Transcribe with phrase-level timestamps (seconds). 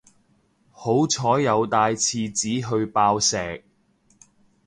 [0.71, 3.63] 好彩有帶廁紙去爆石